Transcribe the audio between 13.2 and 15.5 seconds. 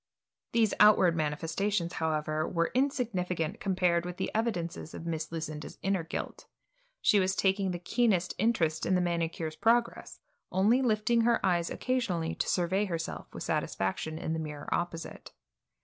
with satisfaction in the mirror opposite.